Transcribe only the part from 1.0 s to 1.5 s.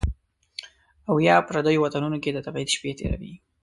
او یا،